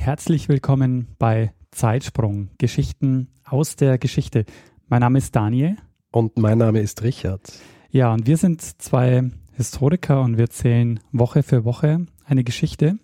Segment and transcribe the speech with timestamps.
[0.00, 4.46] Herzlich willkommen bei Zeitsprung, Geschichten aus der Geschichte.
[4.88, 5.76] Mein Name ist Daniel.
[6.10, 7.52] Und mein Name ist Richard.
[7.90, 12.96] Ja, und wir sind zwei Historiker und wir erzählen Woche für Woche eine Geschichte.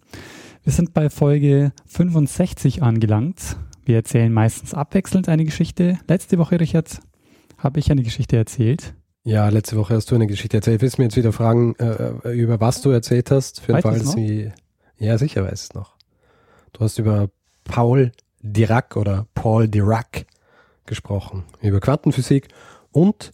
[0.63, 3.59] Wir sind bei Folge 65 angelangt.
[3.85, 5.99] Wir erzählen meistens abwechselnd eine Geschichte.
[6.09, 7.03] Letzte Woche, Richard,
[7.59, 8.95] habe ich eine Geschichte erzählt.
[9.23, 10.81] Ja, letzte Woche hast du eine Geschichte erzählt.
[10.81, 13.61] Willst du mir jetzt wieder fragen, äh, über was du erzählt hast?
[13.61, 14.51] Für den Fall, dass sie.
[14.99, 15.96] Ja, sicher weiß es noch.
[16.77, 17.31] Du hast über
[17.65, 18.13] Paul
[18.43, 20.27] Dirac oder Paul Dirac
[20.85, 22.49] gesprochen, über Quantenphysik
[22.93, 23.33] und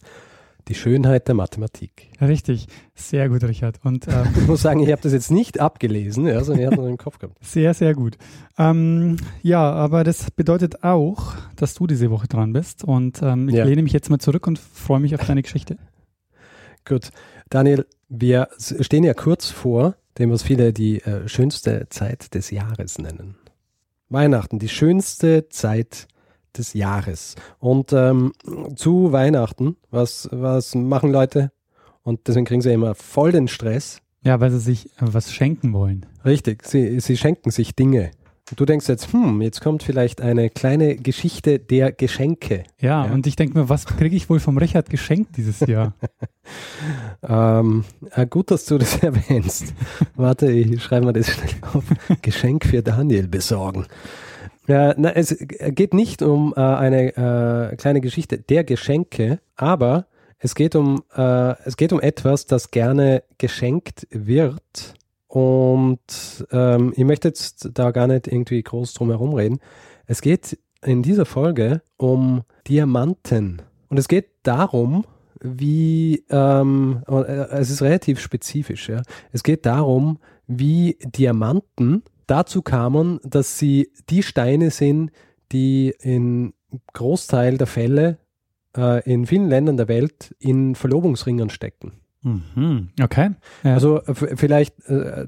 [0.69, 2.09] die Schönheit der Mathematik.
[2.21, 3.81] Richtig, sehr gut, Richard.
[3.83, 6.83] Und ähm, ich muss sagen, ich habe das jetzt nicht abgelesen, ja, sondern ich habe
[6.83, 7.35] es im Kopf gehabt.
[7.43, 8.17] Sehr, sehr gut.
[8.57, 12.85] Ähm, ja, aber das bedeutet auch, dass du diese Woche dran bist.
[12.85, 13.65] Und ähm, ich ja.
[13.65, 15.75] lehne mich jetzt mal zurück und freue mich auf deine Geschichte.
[16.85, 17.09] Gut,
[17.49, 22.97] Daniel, wir stehen ja kurz vor dem, was viele die äh, schönste Zeit des Jahres
[22.97, 23.35] nennen.
[24.09, 26.07] Weihnachten, die schönste Zeit
[26.57, 27.35] des Jahres.
[27.59, 28.33] Und ähm,
[28.75, 31.51] zu Weihnachten, was, was machen Leute?
[32.03, 33.99] Und deswegen kriegen sie immer voll den Stress.
[34.23, 36.05] Ja, weil sie sich was schenken wollen.
[36.23, 38.11] Richtig, sie, sie schenken sich Dinge.
[38.55, 42.63] Du denkst jetzt, hm, jetzt kommt vielleicht eine kleine Geschichte der Geschenke.
[42.79, 43.11] Ja, ja.
[43.11, 45.93] und ich denke mir, was kriege ich wohl vom Richard geschenkt dieses Jahr?
[47.27, 49.73] ähm, äh, gut, dass du das erwähnst.
[50.15, 51.83] Warte, ich schreibe mal das schnell auf.
[52.21, 53.85] Geschenk für Daniel besorgen.
[54.67, 60.05] Ja, na, es geht nicht um äh, eine äh, kleine Geschichte der Geschenke, aber
[60.39, 64.95] es geht um äh, es geht um etwas, das gerne geschenkt wird
[65.33, 69.57] und ähm, ich möchte jetzt da gar nicht irgendwie groß drum herum reden.
[70.05, 73.63] Es geht in dieser Folge um Diamanten.
[73.89, 75.05] Und es geht darum,
[75.41, 79.01] wie, ähm, äh, es ist relativ spezifisch, ja.
[79.31, 85.09] Es geht darum, wie Diamanten dazu kamen, dass sie die Steine sind,
[85.51, 86.53] die in
[86.93, 88.19] Großteil der Fälle
[88.77, 92.02] äh, in vielen Ländern der Welt in Verlobungsringen stecken.
[92.23, 92.89] Mhm.
[93.01, 93.31] Okay.
[93.63, 93.73] Ja.
[93.73, 95.27] Also vielleicht äh,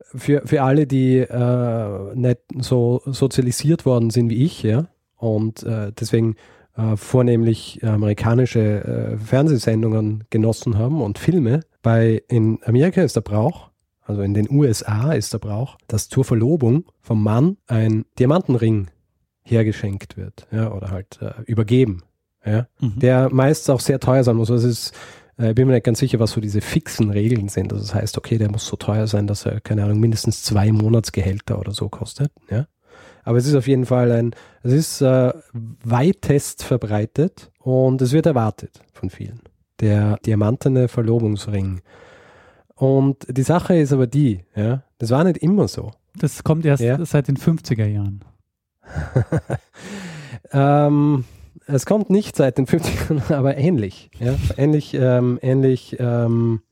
[0.00, 5.92] für, für alle, die äh, nicht so sozialisiert worden sind wie ich, ja, und äh,
[5.98, 6.36] deswegen
[6.76, 11.60] äh, vornehmlich amerikanische äh, Fernsehsendungen genossen haben und Filme.
[11.82, 13.70] Bei in Amerika ist der Brauch,
[14.02, 18.88] also in den USA ist der Brauch, dass zur Verlobung vom Mann ein Diamantenring
[19.42, 22.02] hergeschenkt wird, ja, oder halt äh, übergeben,
[22.44, 22.98] ja, mhm.
[22.98, 24.50] der meist auch sehr teuer sein muss.
[24.50, 24.94] Also es ist
[25.38, 27.72] äh, bin mir nicht ganz sicher, was so diese fixen Regeln sind.
[27.72, 30.72] Also das heißt, okay, der muss so teuer sein, dass er, keine Ahnung, mindestens zwei
[30.72, 32.32] Monatsgehälter oder so kostet.
[32.50, 32.66] Ja.
[33.22, 35.32] Aber es ist auf jeden Fall ein, es ist äh,
[35.84, 39.40] weitest verbreitet und es wird erwartet von vielen.
[39.80, 41.82] Der diamantene Verlobungsring.
[42.74, 45.92] Und die Sache ist aber die, ja, das war nicht immer so.
[46.16, 47.04] Das kommt erst ja?
[47.04, 48.24] seit den 50er Jahren.
[50.52, 51.24] ähm,
[51.68, 54.10] es kommt nicht seit den 50ern, aber ähnlich.
[54.18, 54.34] Ja?
[54.56, 56.62] Ähnlich, ähm, ähnlich, ähm,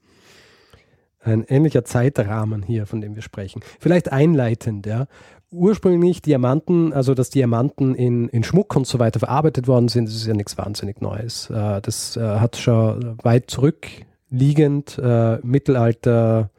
[1.20, 3.60] ein ähnlicher Zeitrahmen hier, von dem wir sprechen.
[3.80, 5.06] Vielleicht einleitend, ja.
[5.50, 10.14] Ursprünglich Diamanten, also dass Diamanten in, in Schmuck und so weiter verarbeitet worden sind, das
[10.14, 11.50] ist ja nichts wahnsinnig Neues.
[11.50, 16.50] Äh, das äh, hat schon weit zurückliegend, äh, Mittelalter,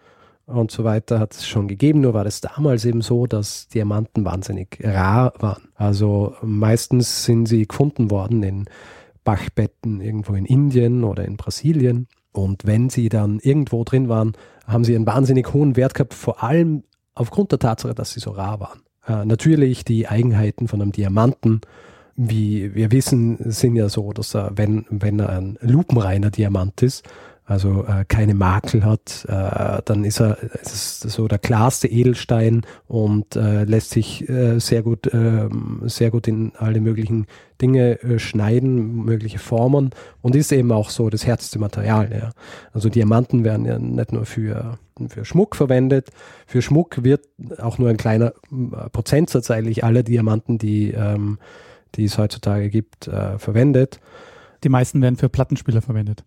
[0.48, 4.24] und so weiter hat es schon gegeben, nur war es damals eben so, dass Diamanten
[4.24, 5.68] wahnsinnig rar waren.
[5.76, 8.66] Also meistens sind sie gefunden worden in
[9.26, 12.08] Bachbetten irgendwo in Indien oder in Brasilien.
[12.32, 14.34] Und wenn sie dann irgendwo drin waren,
[14.66, 18.32] haben sie einen wahnsinnig hohen Wert gehabt, vor allem aufgrund der Tatsache, dass sie so
[18.32, 18.82] rar waren.
[19.06, 21.60] Äh, natürlich die Eigenheiten von einem Diamanten,
[22.16, 27.04] wie wir wissen, sind ja so, dass er, wenn, wenn er ein lupenreiner Diamant ist,
[27.48, 33.38] also äh, keine Makel hat, äh, dann ist er ist so der klarste Edelstein und
[33.38, 35.48] äh, lässt sich äh, sehr gut äh,
[35.84, 37.26] sehr gut in alle möglichen
[37.62, 39.92] Dinge äh, schneiden, mögliche Formen
[40.22, 42.10] und ist eben auch so das härteste Material.
[42.12, 42.32] Ja.
[42.74, 44.78] Also Diamanten werden ja nicht nur für
[45.08, 46.10] für Schmuck verwendet.
[46.48, 47.26] Für Schmuck wird
[47.60, 48.34] auch nur ein kleiner
[48.92, 51.40] Prozentsatz eigentlich aller Diamanten, die ähm,
[51.96, 54.02] die es heutzutage gibt, äh, verwendet.
[54.66, 56.26] Die meisten werden für Plattenspieler verwendet.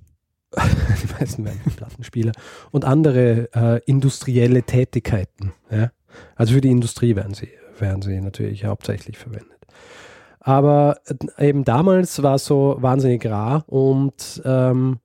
[1.02, 2.32] die meisten werden Plattenspieler
[2.70, 5.52] und andere äh, industrielle Tätigkeiten.
[5.70, 5.92] Ja?
[6.34, 7.48] Also für die Industrie werden sie
[7.80, 9.58] werden sie natürlich hauptsächlich verwendet.
[10.40, 10.98] Aber
[11.36, 14.98] äh, eben damals war es so wahnsinnig rar und ähm,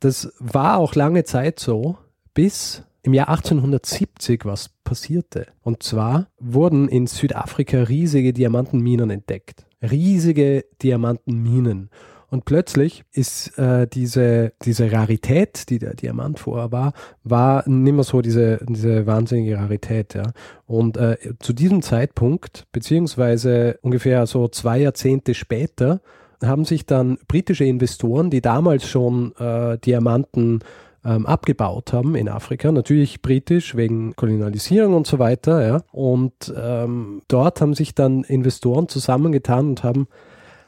[0.00, 1.96] das war auch lange Zeit so,
[2.34, 5.46] bis im Jahr 1870 was passierte.
[5.62, 9.64] Und zwar wurden in Südafrika riesige Diamantenminen entdeckt.
[9.80, 11.90] Riesige Diamantenminen.
[12.32, 16.94] Und plötzlich ist äh, diese, diese Rarität, die der Diamant vorher war,
[17.24, 20.14] war nicht mehr so diese, diese wahnsinnige Rarität.
[20.14, 20.32] Ja.
[20.64, 26.00] Und äh, zu diesem Zeitpunkt, beziehungsweise ungefähr so zwei Jahrzehnte später,
[26.42, 30.60] haben sich dann britische Investoren, die damals schon äh, Diamanten
[31.04, 35.82] ähm, abgebaut haben in Afrika, natürlich britisch wegen Kolonialisierung und so weiter, ja.
[35.92, 40.08] Und ähm, dort haben sich dann Investoren zusammengetan und haben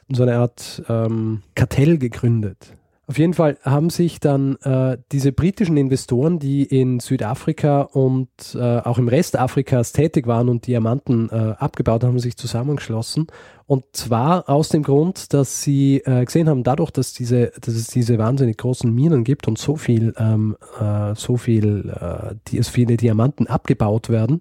[0.09, 2.77] so eine Art ähm, Kartell gegründet.
[3.07, 8.79] Auf jeden Fall haben sich dann äh, diese britischen Investoren, die in Südafrika und äh,
[8.79, 13.27] auch im Rest Afrikas tätig waren und Diamanten äh, abgebaut haben, sich zusammengeschlossen.
[13.67, 17.89] Und zwar aus dem Grund, dass sie äh, gesehen haben, dadurch, dass, diese, dass es
[17.89, 22.97] diese wahnsinnig großen Minen gibt und so viel, ähm, äh, so viel, äh, die, viele
[22.97, 24.41] Diamanten abgebaut werden,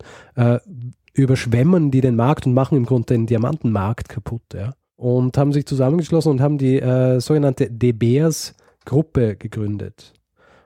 [1.13, 4.41] überschwemmen die den Markt und machen im Grunde den Diamantenmarkt kaputt.
[4.53, 8.55] Ja und haben sich zusammengeschlossen und haben die äh, sogenannte De Beers
[8.85, 10.13] Gruppe gegründet.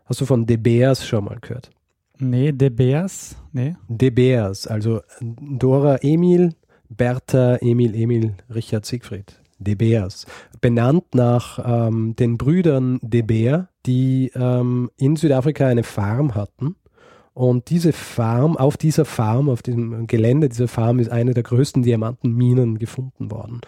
[0.06, 1.70] Hast du von De Beers schon mal gehört?
[2.20, 3.36] Nee, De Beers?
[3.52, 3.76] Nee.
[3.88, 6.54] De Beers, also Dora Emil,
[6.90, 9.40] Bertha Emil Emil Richard Siegfried.
[9.60, 10.26] De Beers.
[10.62, 16.76] Benannt nach ähm, den Brüdern De Beer, die ähm, in Südafrika eine Farm hatten.
[17.34, 21.84] Und diese Farm, auf dieser Farm, auf dem Gelände dieser Farm ist eine der größten
[21.84, 23.62] Diamantenminen gefunden worden.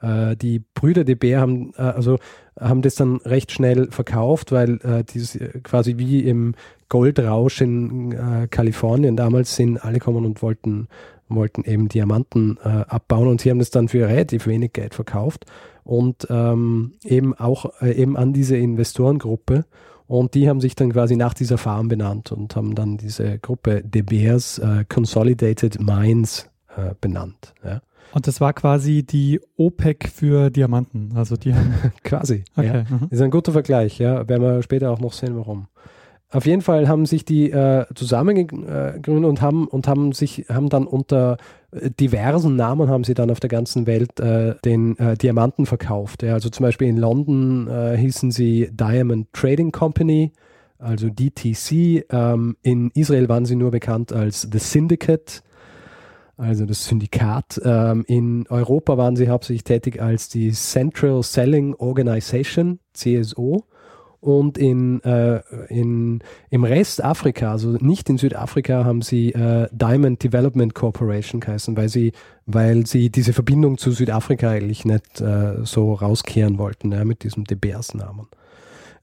[0.00, 2.18] Äh, die Brüder de Beer haben, äh, also,
[2.58, 6.54] haben das dann recht schnell verkauft, weil äh, dieses äh, quasi wie im
[6.88, 10.88] Goldrausch in äh, Kalifornien damals sind alle kommen und wollten,
[11.28, 15.46] wollten eben Diamanten äh, abbauen und sie haben das dann für relativ wenig Geld verkauft
[15.84, 19.64] und ähm, eben auch eben an diese Investorengruppe.
[20.06, 23.80] Und die haben sich dann quasi nach dieser Farm benannt und haben dann diese Gruppe
[23.84, 26.50] De Beers Consolidated Mines
[27.00, 27.54] benannt.
[27.64, 27.80] Ja.
[28.12, 31.12] Und das war quasi die OPEC für Diamanten.
[31.14, 31.74] Also die haben.
[32.04, 32.44] quasi.
[32.56, 32.84] Okay.
[32.88, 32.96] Ja.
[32.96, 33.08] Mhm.
[33.10, 34.28] Ist ein guter Vergleich, ja.
[34.28, 35.66] Werden wir später auch noch sehen, warum.
[36.32, 40.86] Auf jeden Fall haben sich die äh, zusammengegründet und haben und haben sich haben dann
[40.86, 41.38] unter
[41.72, 46.22] äh, diversen Namen haben sie dann auf der ganzen Welt äh, den äh, Diamanten verkauft.
[46.22, 46.34] Ja.
[46.34, 50.30] Also zum Beispiel in London äh, hießen sie Diamond Trading Company,
[50.78, 52.06] also DTC.
[52.10, 55.42] Ähm, in Israel waren sie nur bekannt als The Syndicate
[56.40, 57.60] also das Syndikat.
[57.64, 63.64] Ähm, in Europa waren sie hauptsächlich tätig als die Central Selling Organization, CSO.
[64.20, 66.20] Und in, äh, in,
[66.50, 71.88] im Rest Afrika, also nicht in Südafrika, haben sie äh, Diamond Development Corporation geheißen, weil
[71.88, 72.12] sie,
[72.44, 77.44] weil sie diese Verbindung zu Südafrika eigentlich nicht äh, so rauskehren wollten, ja, mit diesem
[77.44, 78.26] De Beers-Namen.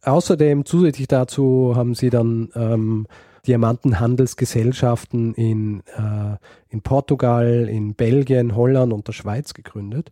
[0.04, 3.08] Außerdem zusätzlich dazu haben sie dann ähm,
[3.48, 6.38] Diamantenhandelsgesellschaften in, äh,
[6.70, 10.12] in Portugal, in Belgien, Holland und der Schweiz gegründet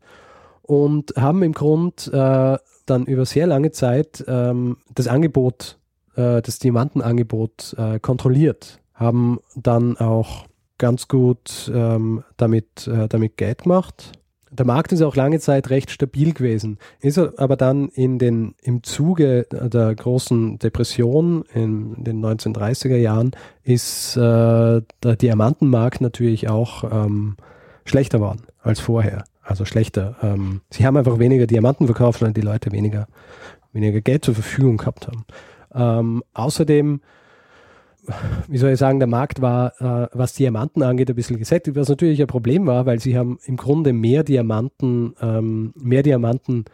[0.61, 5.77] und haben im Grund äh, dann über sehr lange Zeit ähm, das Angebot,
[6.15, 10.45] äh, das Diamantenangebot äh, kontrolliert, haben dann auch
[10.77, 14.11] ganz gut ähm, damit, äh, damit Geld gemacht
[14.56, 18.83] der Markt ist auch lange Zeit recht stabil gewesen, ist aber dann in den, im
[18.83, 23.31] Zuge der großen Depression in den 1930er Jahren
[23.64, 27.38] ist äh, der Diamantenmarkt natürlich auch ähm,
[27.85, 29.24] schlechter geworden als vorher.
[29.42, 30.16] Also schlechter.
[30.24, 33.07] Ähm, sie haben einfach weniger Diamanten verkauft, weil die Leute weniger,
[33.74, 35.26] weniger Geld zur Verfügung gehabt haben.
[35.74, 37.02] Ähm, außerdem
[38.47, 41.90] wie soll ich sagen, der Markt war, äh, was Diamanten angeht, ein bisschen gesättigt, was
[41.90, 46.66] natürlich ein Problem war, weil sie haben im Grunde mehr Diamanten, ähm, mehr Diamanten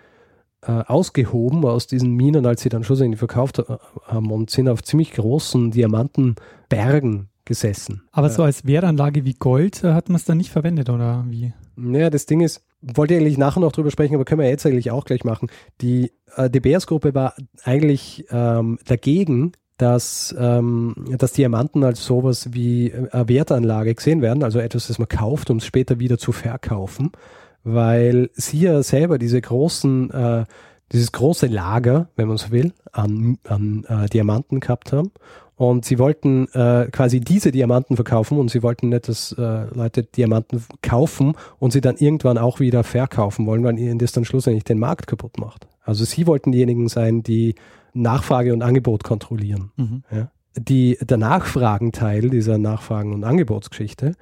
[0.62, 3.64] äh, ausgehoben aus diesen Minen, als sie dann schlussendlich verkauft äh,
[4.06, 8.04] haben und sind auf ziemlich großen Diamantenbergen gesessen.
[8.12, 11.54] Aber so als Wertanlage wie Gold hat man es dann nicht verwendet, oder wie?
[11.76, 14.66] Naja, das Ding ist, wollte ich eigentlich nachher noch drüber sprechen, aber können wir jetzt
[14.66, 15.50] eigentlich auch gleich machen.
[15.82, 17.34] Die äh, De Beers-Gruppe war
[17.64, 24.60] eigentlich ähm, dagegen, dass, ähm, dass Diamanten als sowas wie eine Wertanlage gesehen werden, also
[24.60, 27.12] etwas, das man kauft, um es später wieder zu verkaufen,
[27.64, 30.46] weil sie ja selber diese großen, äh,
[30.92, 35.12] dieses große Lager, wenn man so will, an, an äh, Diamanten gehabt haben.
[35.56, 40.04] Und sie wollten äh, quasi diese Diamanten verkaufen und sie wollten nicht, dass äh, Leute
[40.04, 44.64] Diamanten kaufen und sie dann irgendwann auch wieder verkaufen wollen, weil ihnen das dann schlussendlich
[44.64, 45.68] den Markt kaputt macht.
[45.84, 47.56] Also sie wollten diejenigen sein, die
[47.94, 49.72] Nachfrage und Angebot kontrollieren.
[49.76, 50.04] Mhm.
[50.12, 50.32] Ja.
[50.58, 54.14] Die, der Nachfragenteil dieser Nachfragen- und Angebotsgeschichte,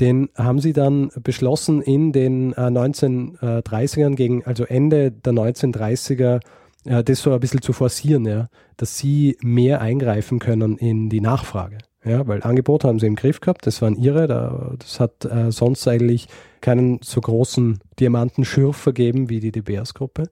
[0.00, 6.40] den haben sie dann beschlossen in den äh, 1930ern gegen, also Ende der 1930er,
[6.84, 11.20] äh, das so ein bisschen zu forcieren, ja, dass sie mehr eingreifen können in die
[11.20, 11.78] Nachfrage.
[12.04, 15.50] Ja, weil Angebot haben sie im Griff gehabt, das waren ihre, da, das hat äh,
[15.50, 16.28] sonst eigentlich
[16.60, 20.30] keinen so großen Diamantenschürf vergeben wie die De Beers-Gruppe.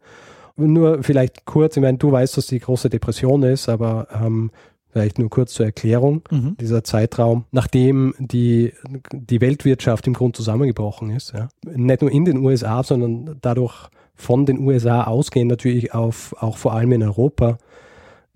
[0.57, 4.51] Nur vielleicht kurz, ich meine, du weißt, dass die große Depression ist, aber ähm,
[4.91, 6.57] vielleicht nur kurz zur Erklärung, mhm.
[6.59, 8.73] dieser Zeitraum, nachdem die,
[9.13, 11.35] die Weltwirtschaft im Grund zusammengebrochen ist.
[11.35, 11.49] Ja.
[11.67, 16.73] Nicht nur in den USA, sondern dadurch von den USA ausgehend natürlich auf, auch vor
[16.73, 17.59] allem in Europa,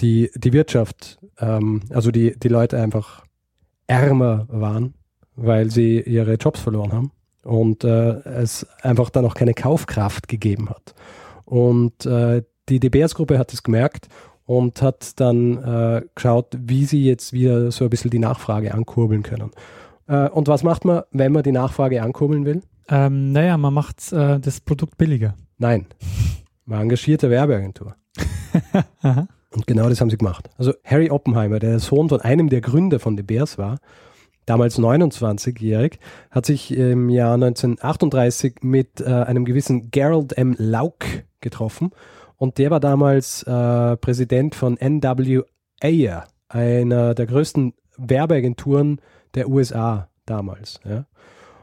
[0.02, 3.24] die, die Wirtschaft, ähm, also die, die Leute einfach
[3.86, 4.92] ärmer waren,
[5.36, 7.12] weil sie ihre Jobs verloren haben
[7.42, 10.94] und äh, es einfach dann auch keine Kaufkraft gegeben hat.
[11.50, 14.06] Und äh, die DBS-Gruppe hat es gemerkt
[14.46, 19.24] und hat dann äh, geschaut, wie sie jetzt wieder so ein bisschen die Nachfrage ankurbeln
[19.24, 19.50] können.
[20.06, 22.62] Äh, und was macht man, wenn man die Nachfrage ankurbeln will?
[22.88, 25.34] Ähm, naja, man macht äh, das Produkt billiger.
[25.58, 25.86] Nein,
[26.66, 27.96] man engagiert eine Werbeagentur.
[29.50, 30.50] und genau das haben sie gemacht.
[30.56, 33.78] Also Harry Oppenheimer, der Sohn von einem der Gründer von De Beers war,
[34.46, 35.98] damals 29-jährig,
[36.30, 40.54] hat sich im Jahr 1938 mit äh, einem gewissen Gerald M.
[40.58, 41.04] Lauk
[41.40, 41.90] getroffen.
[42.36, 45.42] Und der war damals äh, Präsident von NW
[45.82, 49.00] Ayer, einer der größten Werbeagenturen
[49.34, 50.80] der USA damals.
[50.84, 51.06] Ja.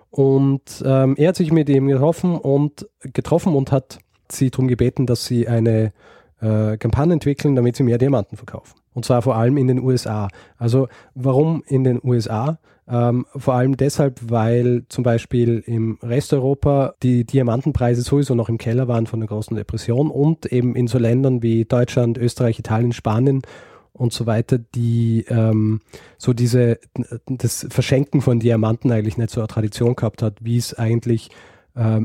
[0.10, 4.00] Und ähm, er hat sich mit ihm getroffen und getroffen und hat
[4.32, 5.94] sie darum gebeten, dass sie eine
[6.42, 8.80] äh, Kampagne entwickeln, damit sie mehr Diamanten verkaufen.
[8.94, 10.28] Und zwar vor allem in den USA.
[10.58, 12.60] Also warum in den USA?
[12.90, 18.58] Ähm, vor allem deshalb, weil zum Beispiel im Rest Europa die Diamantenpreise sowieso noch im
[18.58, 22.94] Keller waren von der großen Depression und eben in so Ländern wie Deutschland, Österreich, Italien,
[22.94, 23.42] Spanien
[23.92, 25.82] und so weiter, die ähm,
[26.18, 26.80] so diese
[27.26, 31.34] das Verschenken von Diamanten eigentlich nicht so eine Tradition gehabt hat, wie es eigentlich äh,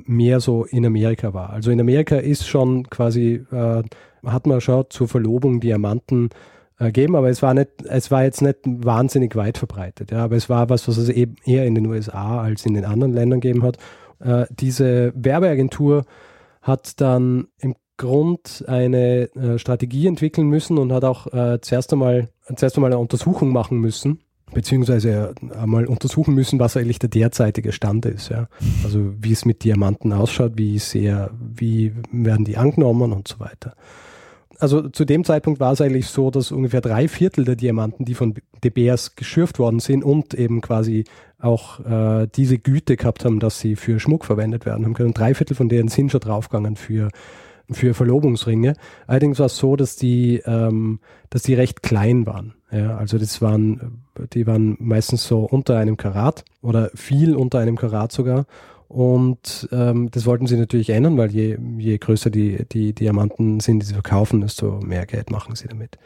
[0.04, 1.50] mehr so in Amerika war.
[1.50, 3.82] Also in Amerika ist schon quasi, äh,
[4.24, 6.30] hat man schon zur Verlobung Diamanten
[6.78, 10.10] äh, geben, aber es war nicht, es war jetzt nicht wahnsinnig weit verbreitet.
[10.10, 12.84] Ja, aber es war was, was es eben eher in den USA als in den
[12.84, 13.78] anderen Ländern gegeben hat.
[14.20, 16.04] Äh, diese Werbeagentur
[16.60, 22.28] hat dann im Grund eine äh, Strategie entwickeln müssen und hat auch äh, zuerst einmal
[22.56, 24.20] zuerst einmal eine Untersuchung machen müssen
[24.54, 28.28] beziehungsweise einmal untersuchen müssen, was eigentlich der derzeitige Stand ist.
[28.28, 28.48] Ja.
[28.84, 33.74] Also wie es mit Diamanten ausschaut, wie sehr, wie werden die angenommen und so weiter
[34.62, 38.14] also zu dem Zeitpunkt war es eigentlich so, dass ungefähr drei Viertel der Diamanten, die
[38.14, 41.02] von De Beers geschürft worden sind und eben quasi
[41.40, 45.14] auch äh, diese Güte gehabt haben, dass sie für Schmuck verwendet werden haben können.
[45.14, 47.08] Drei Viertel von denen sind schon draufgegangen für,
[47.70, 48.74] für Verlobungsringe.
[49.06, 51.00] Allerdings war es so, dass die, ähm,
[51.30, 52.54] dass die recht klein waren.
[52.70, 54.02] Ja, also das waren,
[54.32, 58.46] die waren meistens so unter einem Karat oder viel unter einem Karat sogar.
[58.88, 63.80] Und ähm, das wollten sie natürlich ändern, weil je, je größer die, die Diamanten sind,
[63.80, 65.98] die sie verkaufen, desto mehr Geld machen sie damit.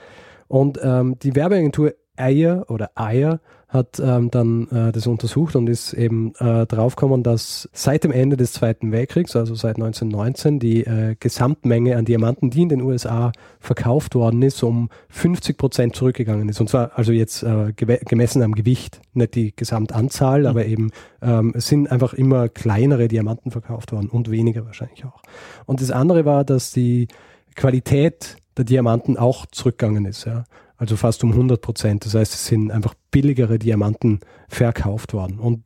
[0.49, 5.93] Und ähm, die Werbeagentur Eier oder Eier hat ähm, dann äh, das untersucht und ist
[5.93, 11.17] eben äh, draufgekommen, dass seit dem Ende des Zweiten Weltkriegs, also seit 1919, die äh,
[11.19, 16.61] Gesamtmenge an Diamanten, die in den USA verkauft worden ist, um 50 Prozent zurückgegangen ist.
[16.61, 20.47] Und zwar also jetzt äh, gemessen am Gewicht, nicht die Gesamtanzahl, mhm.
[20.47, 25.23] aber eben ähm, es sind einfach immer kleinere Diamanten verkauft worden und weniger wahrscheinlich auch.
[25.67, 27.09] Und das andere war, dass die
[27.57, 30.25] Qualität der Diamanten auch zurückgegangen ist.
[30.25, 30.45] Ja
[30.77, 32.05] also fast um 100 Prozent.
[32.05, 35.39] Das heißt, es sind einfach billigere Diamanten verkauft worden.
[35.39, 35.65] Und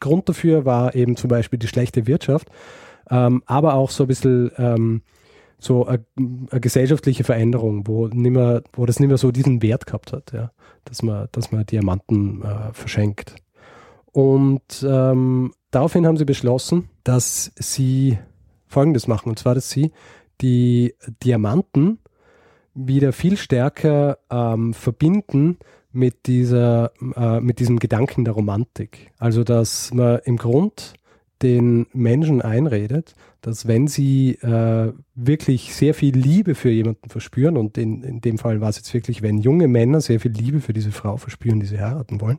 [0.00, 2.48] Grund dafür war eben zum Beispiel die schlechte Wirtschaft,
[3.10, 5.02] ähm, aber auch so ein bisschen ähm,
[5.58, 6.04] so eine,
[6.50, 10.50] eine, gesellschaftliche Veränderung, wo, nimmer, wo das nicht mehr so diesen Wert gehabt hat, ja,
[10.84, 13.36] dass man, dass man Diamanten äh, verschenkt.
[14.10, 18.18] Und ähm, daraufhin haben sie beschlossen, dass sie
[18.66, 19.92] Folgendes machen, und zwar, dass sie
[20.40, 21.98] die Diamanten
[22.74, 25.58] wieder viel stärker ähm, verbinden
[25.92, 29.12] mit dieser, äh, mit diesem Gedanken der Romantik.
[29.18, 30.94] Also, dass man im Grund
[31.42, 37.76] den Menschen einredet, dass wenn sie äh, wirklich sehr viel Liebe für jemanden verspüren, und
[37.76, 40.72] in, in dem Fall war es jetzt wirklich, wenn junge Männer sehr viel Liebe für
[40.72, 42.38] diese Frau verspüren, die sie heiraten wollen,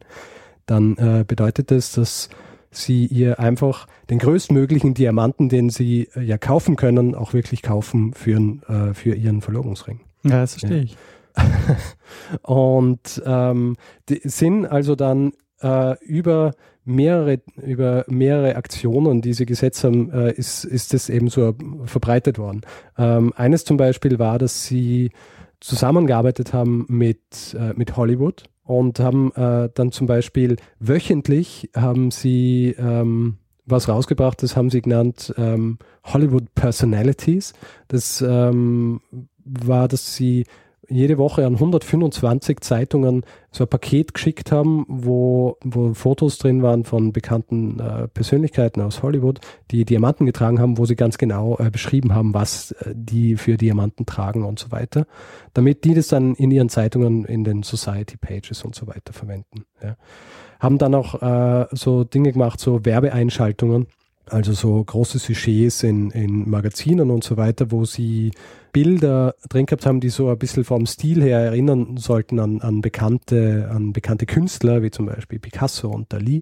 [0.66, 2.30] dann äh, bedeutet das, dass
[2.72, 8.14] sie ihr einfach den größtmöglichen Diamanten, den sie äh, ja kaufen können, auch wirklich kaufen
[8.14, 8.38] für,
[8.68, 10.00] äh, für ihren Verlobungsring.
[10.24, 10.98] Ja, das verstehe ich.
[12.44, 13.76] und ähm,
[14.10, 16.54] die sind also dann äh, über
[16.86, 22.38] mehrere, über mehrere Aktionen, die sie gesetzt haben, äh, ist, ist das eben so verbreitet
[22.38, 22.62] worden.
[22.98, 25.12] Ähm, eines zum Beispiel war, dass sie
[25.60, 32.76] zusammengearbeitet haben mit, äh, mit Hollywood und haben äh, dann zum Beispiel wöchentlich haben sie
[32.78, 37.54] ähm, was rausgebracht, das haben sie genannt ähm, Hollywood Personalities.
[37.88, 39.00] Das ähm,
[39.46, 40.46] war, dass sie
[40.90, 46.84] jede Woche an 125 Zeitungen so ein Paket geschickt haben, wo, wo Fotos drin waren
[46.84, 49.40] von bekannten äh, Persönlichkeiten aus Hollywood,
[49.72, 53.58] die Diamanten getragen haben, wo sie ganz genau äh, beschrieben haben, was äh, die für
[53.58, 55.06] Diamanten tragen und so weiter,
[55.54, 59.66] damit die das dann in ihren Zeitungen, in den Society Pages und so weiter verwenden.
[59.82, 59.96] Ja.
[60.60, 63.88] Haben dann auch äh, so Dinge gemacht, so Werbeeinschaltungen,
[64.30, 68.32] also so große Sujets in, in Magazinen und so weiter, wo sie
[68.74, 72.82] Bilder drin gehabt haben, die so ein bisschen vom Stil her erinnern sollten an, an,
[72.82, 76.42] bekannte, an bekannte Künstler, wie zum Beispiel Picasso und Dali.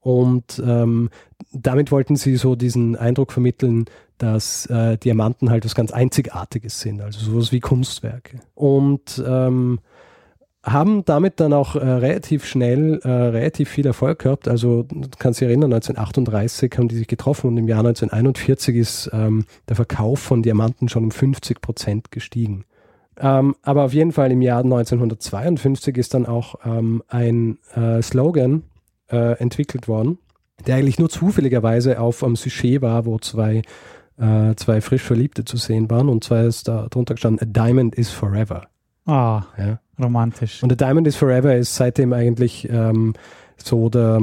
[0.00, 1.10] Und ähm,
[1.52, 3.84] damit wollten sie so diesen Eindruck vermitteln,
[4.18, 8.40] dass äh, Diamanten halt was ganz Einzigartiges sind, also sowas wie Kunstwerke.
[8.54, 9.80] Und ähm,
[10.62, 14.46] haben damit dann auch äh, relativ schnell äh, relativ viel Erfolg gehabt.
[14.46, 19.10] Also du kannst dich erinnern, 1938 haben die sich getroffen und im Jahr 1941 ist
[19.12, 22.64] ähm, der Verkauf von Diamanten schon um 50 Prozent gestiegen.
[23.18, 28.62] Ähm, aber auf jeden Fall im Jahr 1952 ist dann auch ähm, ein äh, Slogan
[29.10, 30.18] äh, entwickelt worden,
[30.66, 33.62] der eigentlich nur zufälligerweise auf einem Sujet war, wo zwei,
[34.16, 36.08] äh, zwei frisch Verliebte zu sehen waren.
[36.08, 38.68] Und zwar ist da drunter gestanden, A Diamond is Forever.
[39.06, 39.42] Ah.
[39.58, 39.78] Ja.
[40.00, 40.62] Romantisch.
[40.62, 43.14] Und The Diamond is Forever ist seitdem eigentlich ähm,
[43.64, 44.20] so der,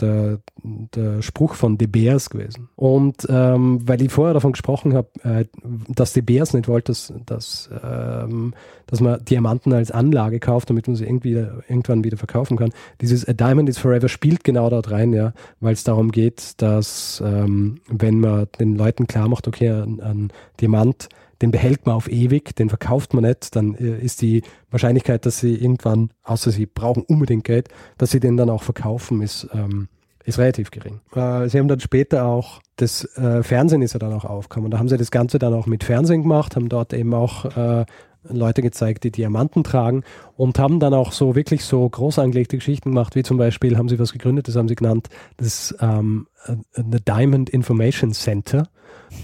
[0.00, 2.68] der, der Spruch von De Beers gewesen.
[2.76, 5.44] Und ähm, weil ich vorher davon gesprochen habe, äh,
[5.88, 8.54] dass De Beers nicht wollte, dass, dass, ähm,
[8.86, 11.34] dass man Diamanten als Anlage kauft, damit man sie irgendwie
[11.68, 12.70] irgendwann wieder verkaufen kann.
[13.00, 17.22] Dieses A Diamond is Forever spielt genau dort rein, ja, weil es darum geht, dass
[17.24, 21.08] ähm, wenn man den Leuten klar macht, okay, ein, ein Diamant
[21.42, 25.38] den behält man auf ewig, den verkauft man nicht, dann äh, ist die Wahrscheinlichkeit, dass
[25.38, 29.88] sie irgendwann, außer sie brauchen unbedingt Geld, dass sie den dann auch verkaufen, ist, ähm,
[30.24, 31.00] ist relativ gering.
[31.14, 34.70] Äh, sie haben dann später auch, das äh, Fernsehen ist ja dann auch aufgekommen.
[34.70, 37.86] Da haben sie das Ganze dann auch mit Fernsehen gemacht, haben dort eben auch äh,
[38.28, 40.02] Leute gezeigt, die Diamanten tragen
[40.36, 43.88] und haben dann auch so wirklich so groß angelegte Geschichten gemacht, wie zum Beispiel haben
[43.88, 46.26] sie was gegründet, das haben sie genannt, das ähm,
[46.74, 48.68] The Diamond Information Center.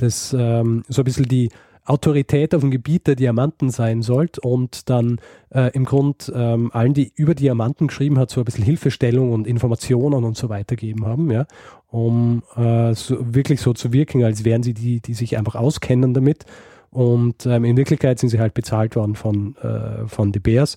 [0.01, 1.51] Das ähm, so ein bisschen die
[1.85, 5.21] Autorität auf dem Gebiet der Diamanten sein sollte und dann
[5.51, 9.47] äh, im Grund ähm, allen, die über Diamanten geschrieben hat, so ein bisschen Hilfestellung und
[9.47, 11.47] Informationen und so weiter gegeben haben, ja,
[11.89, 16.15] um äh, so, wirklich so zu wirken, als wären sie die, die sich einfach auskennen
[16.15, 16.47] damit.
[16.91, 20.77] Und ähm, in Wirklichkeit sind sie halt bezahlt worden von, äh, von De Beers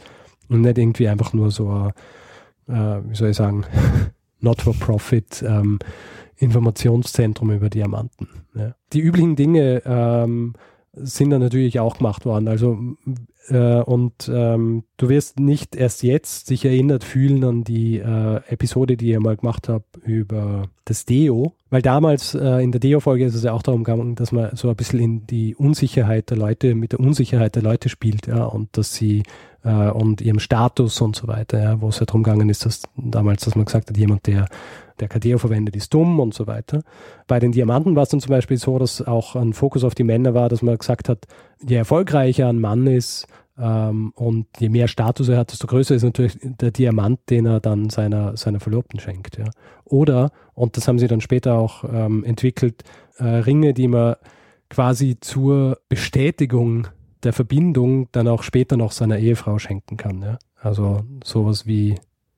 [0.50, 1.92] und nicht irgendwie einfach nur so,
[2.68, 3.64] äh, wie soll ich sagen,
[4.42, 5.80] not-for-profit ähm,
[6.36, 8.28] Informationszentrum über Diamanten.
[8.56, 8.76] Ja.
[8.94, 10.54] Die üblichen Dinge, ähm,
[11.00, 12.48] sind dann natürlich auch gemacht worden.
[12.48, 12.78] Also
[13.50, 18.98] äh, und ähm, du wirst nicht erst jetzt sich erinnert fühlen an die äh, Episode,
[18.98, 23.36] die ihr mal gemacht habt über das Deo, weil damals äh, in der Deo-Folge ist
[23.36, 26.76] es ja auch darum gegangen, dass man so ein bisschen in die Unsicherheit der Leute,
[26.76, 29.24] mit der Unsicherheit der Leute spielt, ja, und dass sie
[29.64, 32.84] äh, und ihrem Status und so weiter, ja, wo es ja darum gegangen ist, dass
[32.96, 34.48] damals, dass man gesagt hat, jemand, der
[35.00, 36.82] der Kadeo verwendet, ist dumm und so weiter.
[37.28, 40.04] Bei den Diamanten war es dann zum Beispiel so, dass auch ein Fokus auf die
[40.04, 41.26] Männer war, dass man gesagt hat,
[41.66, 46.04] je erfolgreicher ein Mann ist ähm, und je mehr Status er hat, desto größer ist
[46.04, 49.38] natürlich der Diamant, den er dann seiner, seiner Verlobten schenkt.
[49.38, 49.46] Ja.
[49.86, 52.84] Oder, und das haben sie dann später auch ähm, entwickelt,
[53.18, 54.16] äh, Ringe, die man
[54.70, 56.88] quasi zur Bestätigung
[57.24, 60.22] der Verbindung dann auch später noch seiner Ehefrau schenken kann.
[60.22, 60.38] Ja.
[60.60, 61.96] Also sowas wie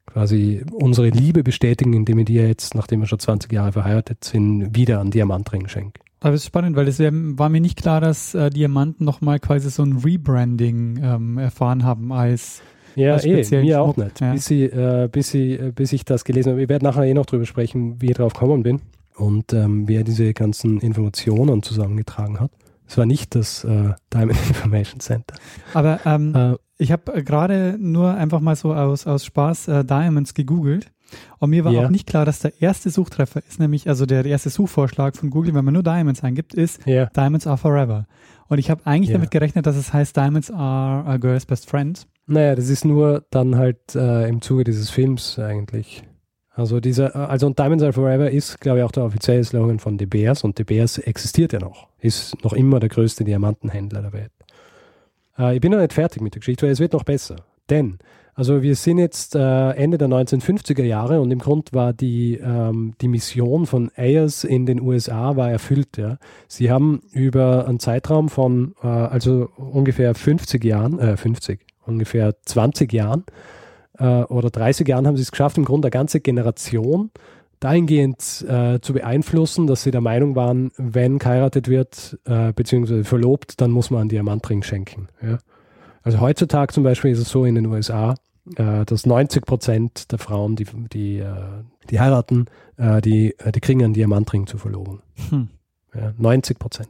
[0.10, 4.76] quasi unsere Liebe bestätigen, indem wir dir jetzt, nachdem wir schon 20 Jahre verheiratet sind,
[4.76, 5.94] wieder einen Diamantring schenken.
[6.22, 9.70] Aber es ist spannend, weil es war mir nicht klar, dass äh, Diamanten nochmal quasi
[9.70, 12.62] so ein Rebranding ähm, erfahren haben als
[12.96, 14.20] ja, als eh, mir auch nicht.
[14.20, 14.34] Ja.
[14.34, 16.62] Bis, ich, äh, bis, ich, äh, bis ich das gelesen habe.
[16.62, 18.82] Ich werde nachher eh noch drüber sprechen, wie ich drauf gekommen bin
[19.16, 22.52] und ähm, wer diese ganzen Informationen zusammengetragen hat.
[22.90, 25.36] Es war nicht das äh, Diamond Information Center.
[25.76, 29.86] Aber ähm, äh, ich habe äh, gerade nur einfach mal so aus, aus Spaß äh,
[29.86, 30.92] Diamonds gegoogelt.
[31.38, 31.86] Und mir war yeah.
[31.86, 35.30] auch nicht klar, dass der erste Suchtreffer ist, nämlich, also der, der erste Suchvorschlag von
[35.32, 37.10] Google, wenn man nur Diamonds eingibt, ist yeah.
[37.16, 38.06] Diamonds are forever.
[38.48, 39.18] Und ich habe eigentlich yeah.
[39.18, 42.08] damit gerechnet, dass es heißt Diamonds are a girl's best friend.
[42.26, 46.04] Naja, das ist nur dann halt äh, im Zuge dieses Films eigentlich.
[46.60, 49.98] Also dieser, also und Diamonds Are Forever ist, glaube ich, auch der offizielle Slogan von
[49.98, 51.88] De Beers und De Beers existiert ja noch.
[52.00, 54.32] Ist noch immer der größte Diamantenhändler der Welt.
[55.38, 57.38] Äh, ich bin noch nicht fertig mit der Geschichte, weil es wird noch besser.
[57.70, 57.98] Denn,
[58.34, 62.94] also wir sind jetzt äh, Ende der 1950er Jahre und im Grund war die, ähm,
[63.00, 65.98] die Mission von Ayers in den USA war erfüllt.
[65.98, 66.18] Ja.
[66.50, 72.92] Sie haben über einen Zeitraum von äh, also ungefähr 50 Jahren, äh, 50, ungefähr 20
[72.92, 73.24] Jahren,
[74.00, 77.12] äh, oder 30 Jahren haben sie es geschafft, im Grunde eine ganze Generation
[77.60, 83.60] dahingehend äh, zu beeinflussen, dass sie der Meinung waren, wenn geheiratet wird, äh, beziehungsweise verlobt,
[83.60, 85.10] dann muss man einen Diamantring schenken.
[85.22, 85.40] Ja?
[86.02, 88.16] Also heutzutage zum Beispiel ist es so in den USA,
[88.56, 91.34] äh, dass 90 Prozent der Frauen, die, die, äh,
[91.90, 92.46] die heiraten,
[92.78, 95.02] äh, die, äh, die kriegen einen Diamantring zur Verlobung.
[95.30, 95.50] Hm.
[95.94, 96.90] Ja, 90 Prozent.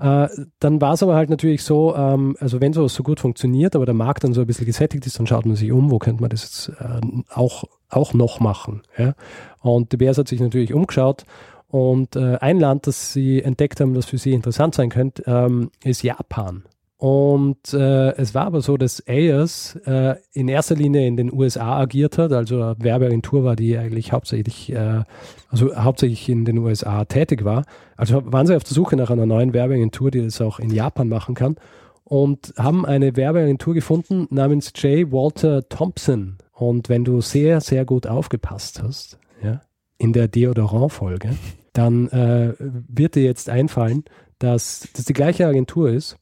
[0.00, 0.28] Äh,
[0.60, 3.84] dann war es aber halt natürlich so, ähm, also wenn sowas so gut funktioniert, aber
[3.84, 6.22] der Markt dann so ein bisschen gesättigt ist, dann schaut man sich um, wo könnte
[6.22, 8.82] man das jetzt äh, auch, auch noch machen.
[8.96, 9.14] Ja?
[9.60, 11.24] Und die Bears hat sich natürlich umgeschaut
[11.68, 15.70] und äh, ein Land, das sie entdeckt haben, das für sie interessant sein könnte, ähm,
[15.84, 16.64] ist Japan.
[17.00, 21.80] Und äh, es war aber so, dass Ayers äh, in erster Linie in den USA
[21.80, 25.04] agiert hat, also eine Werbeagentur war, die eigentlich hauptsächlich, äh,
[25.48, 27.64] also hauptsächlich in den USA tätig war.
[27.96, 31.08] Also waren sie auf der Suche nach einer neuen Werbeagentur, die das auch in Japan
[31.08, 31.56] machen kann
[32.04, 35.10] und haben eine Werbeagentur gefunden namens J.
[35.10, 36.36] Walter Thompson.
[36.52, 39.62] Und wenn du sehr, sehr gut aufgepasst hast, ja,
[39.96, 41.30] in der Deodorant-Folge,
[41.72, 44.04] dann äh, wird dir jetzt einfallen,
[44.38, 46.18] dass das die gleiche Agentur ist,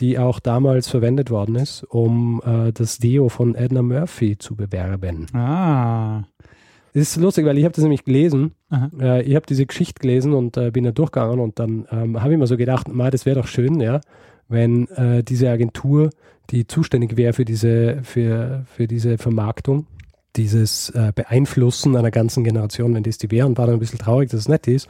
[0.00, 5.26] die auch damals verwendet worden ist, um äh, das Deo von Edna Murphy zu bewerben.
[5.34, 6.24] Ah.
[6.92, 8.52] Das ist lustig, weil ich habe das nämlich gelesen.
[8.98, 12.32] Äh, ich habe diese Geschichte gelesen und äh, bin da durchgegangen und dann ähm, habe
[12.32, 14.00] ich mir so gedacht, mal, das wäre doch schön, ja,
[14.48, 16.10] wenn äh, diese Agentur,
[16.50, 19.86] die zuständig wäre für diese, für, für diese Vermarktung,
[20.36, 23.98] dieses äh, Beeinflussen einer ganzen Generation, wenn das die wäre und war dann ein bisschen
[23.98, 24.88] traurig, dass es nicht ist.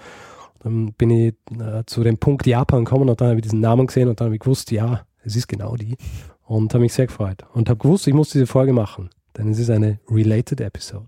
[0.67, 3.87] Dann bin ich äh, zu dem Punkt Japan gekommen und dann habe ich diesen Namen
[3.87, 5.97] gesehen und dann habe ich gewusst, ja, es ist genau die.
[6.45, 7.45] Und habe mich sehr gefreut.
[7.53, 11.07] Und habe gewusst, ich muss diese Folge machen, denn es ist eine related Episode.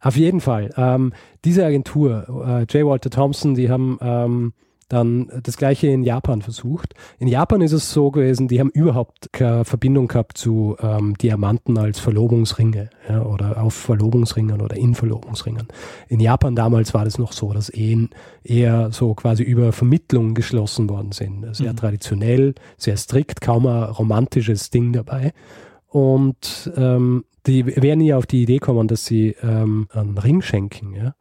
[0.00, 0.68] Auf jeden Fall.
[0.76, 1.14] Ähm,
[1.46, 2.86] diese Agentur, äh, J.
[2.86, 4.52] Walter Thompson, die haben ähm,
[4.92, 6.94] dann das gleiche in Japan versucht.
[7.18, 11.78] In Japan ist es so gewesen, die haben überhaupt keine Verbindung gehabt zu ähm, Diamanten
[11.78, 15.66] als Verlobungsringe ja, oder auf Verlobungsringen oder in Verlobungsringen.
[16.08, 18.10] In Japan damals war das noch so, dass Ehen
[18.44, 21.46] eher so quasi über Vermittlung geschlossen worden sind.
[21.56, 21.76] Sehr mhm.
[21.76, 25.32] traditionell, sehr strikt, kaum ein romantisches Ding dabei.
[25.88, 30.94] Und ähm, die wären nie auf die Idee kommen, dass sie ähm, einen Ring schenken.
[30.94, 31.14] Ja?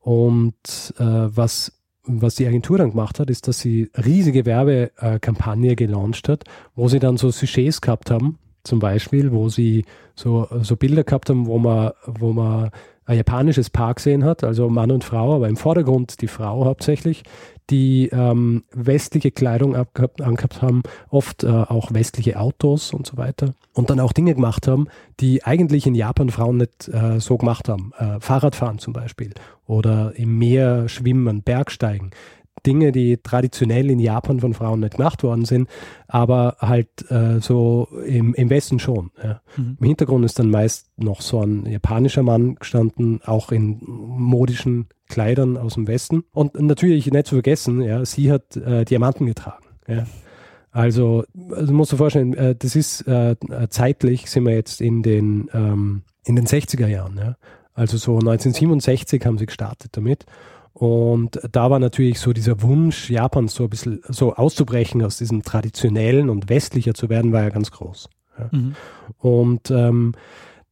[0.00, 1.72] Und äh, was
[2.06, 6.98] was die Agentur dann gemacht hat, ist, dass sie riesige Werbekampagne gelauncht hat, wo sie
[6.98, 11.58] dann so Sujets gehabt haben, zum Beispiel, wo sie so, so Bilder gehabt haben, wo
[11.58, 12.70] man, wo man
[13.06, 17.22] ein japanisches Paar gesehen hat, also Mann und Frau, aber im Vordergrund die Frau hauptsächlich,
[17.70, 23.54] die ähm, westliche Kleidung abgehabt, angehabt haben, oft äh, auch westliche Autos und so weiter.
[23.72, 24.88] Und dann auch Dinge gemacht haben,
[25.20, 27.92] die eigentlich in Japan Frauen nicht äh, so gemacht haben.
[27.98, 29.32] Äh, Fahrradfahren zum Beispiel
[29.66, 32.10] oder im Meer schwimmen, Bergsteigen.
[32.66, 35.68] Dinge, die traditionell in Japan von Frauen nicht gemacht worden sind,
[36.08, 39.10] aber halt äh, so im, im Westen schon.
[39.22, 39.40] Ja.
[39.56, 39.76] Mhm.
[39.80, 45.56] Im Hintergrund ist dann meist noch so ein japanischer Mann gestanden, auch in modischen Kleidern
[45.56, 46.24] aus dem Westen.
[46.32, 49.64] Und natürlich nicht zu vergessen, ja, sie hat äh, Diamanten getragen.
[49.86, 50.06] Ja.
[50.70, 53.36] Also, also musst du vorstellen, äh, das ist äh,
[53.68, 57.16] zeitlich, sind wir jetzt in den, ähm, in den 60er Jahren.
[57.16, 57.36] Ja.
[57.74, 60.24] Also so 1967 haben sie gestartet damit.
[60.74, 65.44] Und da war natürlich so dieser Wunsch Japans so ein bisschen so auszubrechen aus diesem
[65.44, 68.10] traditionellen und westlicher zu werden, war ja ganz groß.
[68.38, 68.48] Ja.
[68.50, 68.74] Mhm.
[69.18, 70.12] Und ähm,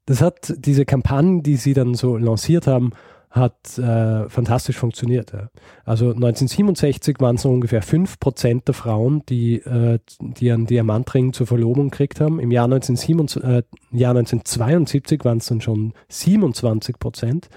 [0.07, 2.91] das hat diese Kampagne, die sie dann so lanciert haben,
[3.31, 5.33] hat äh, fantastisch funktioniert.
[5.33, 5.49] Ja.
[5.85, 11.47] Also 1967 waren es so ungefähr 5% der Frauen, die, äh, die einen Diamantring zur
[11.47, 12.41] Verlobung gekriegt haben.
[12.41, 13.63] Im Jahr, 1977, äh,
[13.97, 17.49] Jahr 1972 waren es dann schon 27 Prozent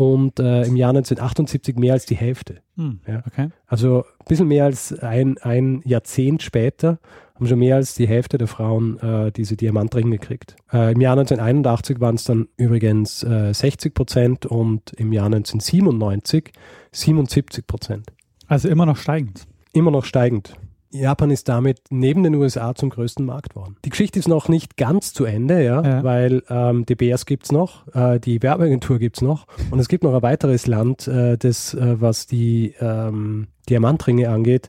[0.00, 2.62] und äh, im Jahr 1978 mehr als die Hälfte.
[2.76, 3.22] Hm, ja.
[3.26, 3.50] okay.
[3.66, 6.98] Also ein bisschen mehr als ein, ein Jahrzehnt später
[7.34, 10.56] haben schon mehr als die Hälfte der Frauen äh, diese Diamantringe gekriegt.
[10.72, 16.50] Äh, Im Jahr 1981 waren es dann übrigens äh, 60 Prozent und im Jahr 1997
[16.92, 18.06] 77 Prozent.
[18.46, 19.46] Also immer noch steigend.
[19.74, 20.54] Immer noch steigend.
[20.92, 23.76] Japan ist damit neben den USA zum größten Markt geworden.
[23.84, 26.04] Die Geschichte ist noch nicht ganz zu Ende, ja, ja.
[26.04, 30.14] weil ähm, die BS gibt's noch, äh, die Werbeagentur gibt's noch und es gibt noch
[30.14, 34.68] ein weiteres Land, äh, das, äh, was die ähm, Diamantringe angeht,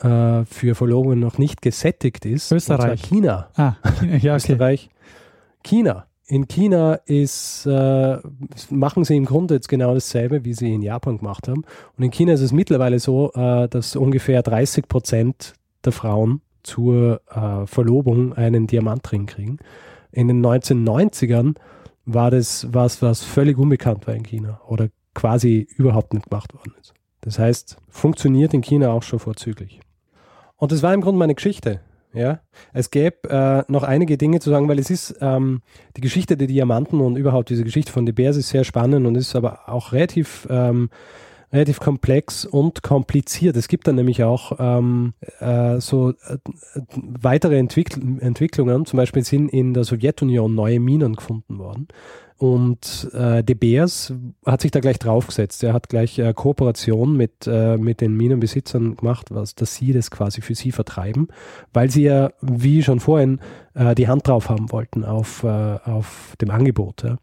[0.00, 2.50] äh, für Verlobungen noch nicht gesättigt ist.
[2.50, 3.02] Österreich.
[3.02, 3.48] China.
[3.54, 4.36] Ah, ja, okay.
[4.36, 4.90] Österreich.
[5.62, 6.06] China.
[6.30, 8.18] In China ist, äh,
[8.70, 11.64] machen sie im Grunde jetzt genau dasselbe, wie sie in Japan gemacht haben.
[11.98, 17.20] Und in China ist es mittlerweile so, äh, dass ungefähr 30 Prozent der Frauen zur
[17.32, 19.58] äh, Verlobung einen Diamantring kriegen.
[20.12, 21.56] In den 1990ern
[22.04, 26.74] war das was, was völlig unbekannt war in China oder quasi überhaupt nicht gemacht worden
[26.80, 26.94] ist.
[27.22, 29.80] Das heißt, funktioniert in China auch schon vorzüglich.
[30.54, 31.80] Und das war im Grunde meine Geschichte.
[32.12, 32.40] Ja,
[32.72, 35.62] es gäbe äh, noch einige Dinge zu sagen, weil es ist ähm,
[35.96, 39.14] die Geschichte der Diamanten und überhaupt diese Geschichte von De Beers ist sehr spannend und
[39.14, 40.90] ist aber auch relativ ähm,
[41.52, 43.56] relativ komplex und kompliziert.
[43.56, 46.38] Es gibt dann nämlich auch ähm, äh, so äh,
[46.94, 48.86] weitere Entwickl Entwicklungen.
[48.86, 51.88] Zum Beispiel sind in der Sowjetunion neue Minen gefunden worden.
[52.40, 54.14] Und äh, De Beers
[54.46, 55.62] hat sich da gleich draufgesetzt.
[55.62, 60.10] Er hat gleich äh, Kooperation mit, äh, mit den Minenbesitzern gemacht, was, dass sie das
[60.10, 61.28] quasi für sie vertreiben,
[61.74, 63.40] weil sie ja, wie schon vorhin,
[63.74, 67.02] äh, die Hand drauf haben wollten auf, äh, auf dem Angebot.
[67.02, 67.18] Ja.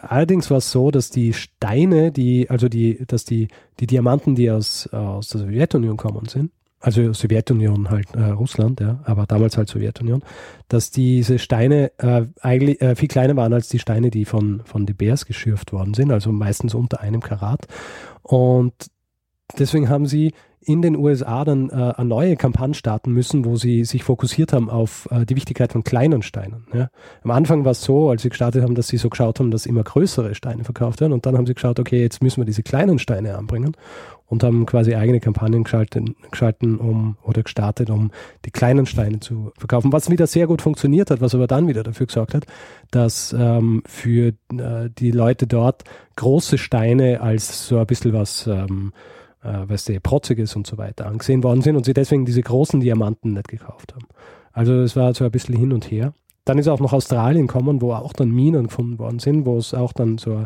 [0.00, 3.48] Allerdings war es so, dass die Steine, die, also die, dass die,
[3.80, 6.52] die Diamanten, die aus, aus der Sowjetunion kommen sind,
[6.84, 10.22] also Sowjetunion halt, äh, Russland, ja, aber damals halt Sowjetunion,
[10.68, 14.84] dass diese Steine äh, eigentlich äh, viel kleiner waren als die Steine, die von, von
[14.84, 17.66] De Beers geschürft worden sind, also meistens unter einem Karat.
[18.22, 18.74] Und
[19.58, 23.84] deswegen haben sie in den USA dann äh, eine neue Kampagne starten müssen, wo sie
[23.84, 26.66] sich fokussiert haben auf äh, die Wichtigkeit von kleinen Steinen.
[26.72, 26.88] Ja.
[27.22, 29.66] Am Anfang war es so, als sie gestartet haben, dass sie so geschaut haben, dass
[29.66, 32.62] immer größere Steine verkauft werden und dann haben sie geschaut, okay, jetzt müssen wir diese
[32.62, 33.76] kleinen Steine anbringen
[34.26, 38.10] und haben quasi eigene Kampagnen geschalten, geschalten um oder gestartet, um
[38.44, 41.82] die kleinen Steine zu verkaufen, was wieder sehr gut funktioniert hat, was aber dann wieder
[41.82, 42.46] dafür gesorgt hat,
[42.90, 45.84] dass ähm, für äh, die Leute dort
[46.16, 48.92] große Steine als so ein bisschen was ähm,
[49.44, 52.80] äh, weißt du, Protziges und so weiter angesehen worden sind und sie deswegen diese großen
[52.80, 54.06] Diamanten nicht gekauft haben.
[54.52, 56.14] Also es war so ein bisschen hin und her.
[56.44, 59.74] Dann ist auch noch Australien gekommen, wo auch dann Minen gefunden worden sind, wo es
[59.74, 60.42] auch dann so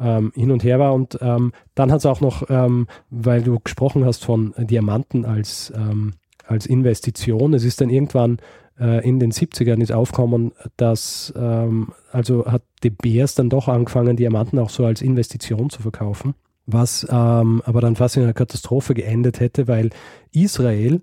[0.00, 0.94] ähm, hin und her war.
[0.94, 5.72] Und ähm, dann hat es auch noch, ähm, weil du gesprochen hast von Diamanten als,
[5.76, 6.14] ähm,
[6.46, 8.38] als Investition, es ist dann irgendwann
[8.78, 14.16] äh, in den 70ern ist aufgekommen, dass, ähm, also hat De Beers dann doch angefangen,
[14.16, 16.34] Diamanten auch so als Investition zu verkaufen
[16.72, 19.90] was ähm, aber dann fast in einer Katastrophe geendet hätte, weil
[20.32, 21.02] Israel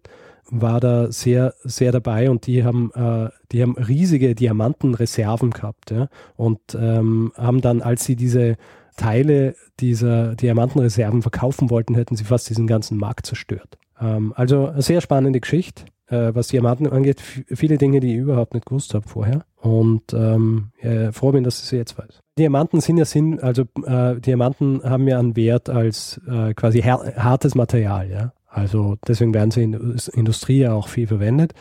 [0.50, 6.08] war da sehr, sehr dabei und die haben, äh, die haben riesige Diamantenreserven gehabt ja?
[6.36, 8.56] und ähm, haben dann, als sie diese
[8.98, 13.78] Teile dieser Diamantenreserven verkaufen wollten, hätten sie fast diesen ganzen Markt zerstört.
[14.02, 18.54] Ähm, also eine sehr spannende Geschichte äh, was Diamanten angeht, viele Dinge, die ich überhaupt
[18.54, 19.46] nicht gewusst habe vorher.
[19.58, 22.20] Und ähm, ja, froh bin, dass ich sie jetzt weiß.
[22.38, 27.56] Diamanten sind ja Sinn, also äh, Diamanten haben ja einen Wert als äh, quasi hartes
[27.56, 28.34] Material, ja.
[28.50, 29.82] Also deswegen werden sie in der
[30.14, 31.54] Industrie ja auch viel verwendet.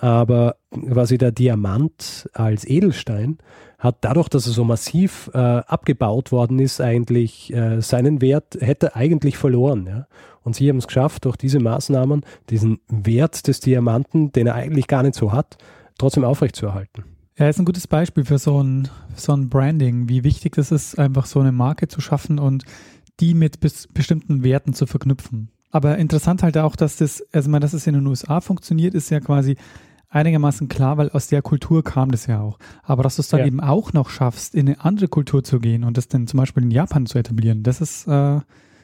[0.00, 3.38] Aber quasi der Diamant als Edelstein
[3.78, 8.96] hat dadurch, dass er so massiv äh, abgebaut worden ist, eigentlich äh, seinen Wert hätte
[8.96, 9.86] eigentlich verloren.
[9.86, 10.06] Ja?
[10.42, 14.88] Und sie haben es geschafft, durch diese Maßnahmen diesen Wert des Diamanten, den er eigentlich
[14.88, 15.58] gar nicht so hat,
[15.98, 17.04] trotzdem aufrechtzuerhalten.
[17.38, 20.98] Ja, ist ein gutes Beispiel für so ein, so ein Branding, wie wichtig es ist,
[20.98, 22.64] einfach so eine Marke zu schaffen und
[23.20, 25.50] die mit bestimmten Werten zu verknüpfen.
[25.70, 29.10] Aber interessant halt auch, dass das, also mal, dass es in den USA funktioniert, ist
[29.10, 29.56] ja quasi
[30.08, 32.58] einigermaßen klar, weil aus der Kultur kam das ja auch.
[32.82, 33.46] Aber dass du es dann ja.
[33.46, 36.62] eben auch noch schaffst, in eine andere Kultur zu gehen und das dann zum Beispiel
[36.62, 38.40] in Japan zu etablieren, das ist äh,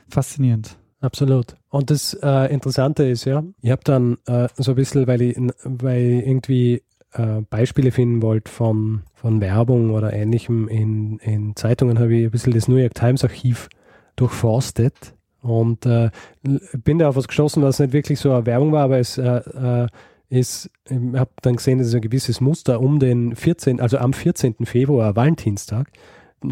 [0.08, 0.76] faszinierend.
[1.00, 1.56] Absolut.
[1.68, 5.36] Und das äh, Interessante ist ja, ich habe dann äh, so ein bisschen, weil ich,
[5.64, 6.82] weil ich irgendwie
[7.12, 12.30] äh, Beispiele finden wollte von, von Werbung oder ähnlichem in, in Zeitungen, habe ich ein
[12.30, 13.68] bisschen das New York Times Archiv
[14.16, 16.10] durchforstet und äh,
[16.42, 19.24] bin da auf was geschossen, was nicht wirklich so eine Werbung war, aber es äh,
[19.24, 19.86] äh,
[20.28, 24.12] ist, ich habe dann gesehen, dass es ein gewisses Muster um den 14., also am
[24.12, 24.64] 14.
[24.64, 25.90] Februar, Valentinstag,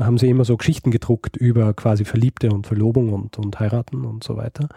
[0.00, 4.24] haben sie immer so Geschichten gedruckt über quasi Verliebte und Verlobung und, und Heiraten und
[4.24, 4.68] so weiter.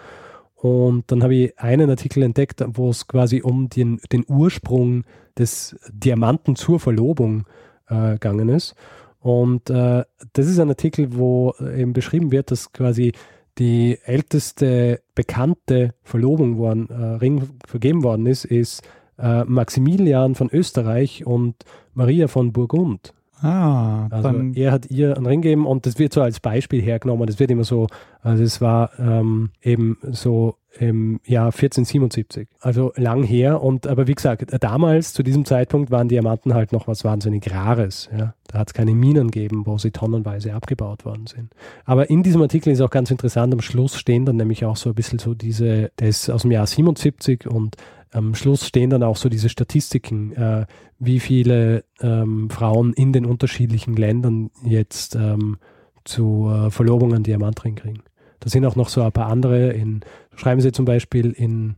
[0.55, 5.03] Und dann habe ich einen Artikel entdeckt, wo es quasi um den, den Ursprung
[5.37, 7.45] des Diamanten zur Verlobung
[7.87, 8.75] äh, gegangen ist.
[9.19, 10.03] Und äh,
[10.33, 13.13] das ist ein Artikel, wo eben beschrieben wird, dass quasi
[13.57, 18.83] die älteste bekannte Verlobung, wo ein äh, Ring vergeben worden ist, ist
[19.17, 21.55] äh, Maximilian von Österreich und
[21.93, 23.14] Maria von Burgund.
[23.41, 27.27] Ah, also er hat ihr einen Ring gegeben und das wird so als Beispiel hergenommen.
[27.27, 27.87] Das wird immer so,
[28.21, 33.61] also es war ähm, eben so im Jahr 1477, also lang her.
[33.61, 38.09] Und aber wie gesagt, damals zu diesem Zeitpunkt waren Diamanten halt noch was wahnsinnig Rares.
[38.17, 38.33] Ja?
[38.47, 41.51] Da hat es keine Minen gegeben, wo sie tonnenweise abgebaut worden sind.
[41.85, 44.89] Aber in diesem Artikel ist auch ganz interessant, am Schluss stehen dann nämlich auch so
[44.89, 47.75] ein bisschen so diese, ist aus dem Jahr 77 und
[48.11, 50.65] am Schluss stehen dann auch so diese Statistiken, äh,
[50.99, 55.57] wie viele ähm, Frauen in den unterschiedlichen Ländern jetzt ähm,
[56.03, 58.03] zu äh, Verlobungen Diamantring kriegen.
[58.39, 59.71] Da sind auch noch so ein paar andere.
[59.71, 60.01] In,
[60.35, 61.75] schreiben sie zum Beispiel in